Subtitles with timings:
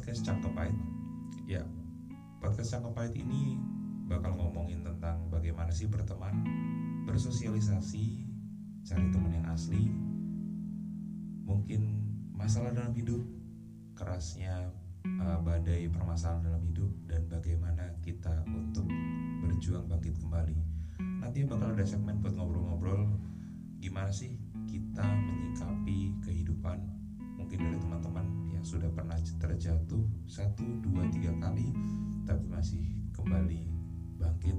[0.00, 0.80] podcast Cangkep Pahit.
[1.44, 1.60] Ya,
[2.40, 3.60] podcast Cangkep Pahit ini
[4.08, 6.40] bakal ngomongin tentang bagaimana sih berteman
[7.04, 8.24] Bersosialisasi,
[8.80, 9.92] cari teman yang asli
[11.44, 12.00] Mungkin
[12.32, 13.20] masalah dalam hidup
[13.92, 14.72] Kerasnya
[15.20, 18.88] uh, badai permasalahan dalam hidup Dan bagaimana kita untuk
[19.44, 20.56] berjuang bangkit kembali.
[21.20, 23.04] Nanti bakal ada segmen buat ngobrol-ngobrol
[23.84, 24.32] Gimana sih
[24.64, 25.09] kita
[28.70, 31.74] sudah pernah terjatuh satu dua tiga kali
[32.22, 32.86] tapi masih
[33.18, 33.66] kembali
[34.14, 34.54] bangkit